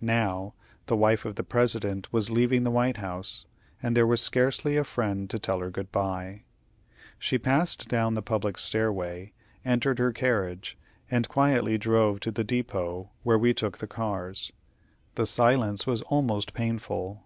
[0.00, 0.54] Now,
[0.86, 3.44] the wife of the President was leaving the White House,
[3.82, 6.44] and there was scarcely a friend to tell her good by.
[7.18, 10.78] She passed down the public stairway, entered her carriage,
[11.10, 14.52] and quietly drove to the depot where we took the cars.
[15.16, 17.22] The silence was almost painful.